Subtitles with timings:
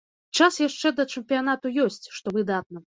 [0.29, 2.89] І час яшчэ да чэмпіянату ёсць, што выдатна.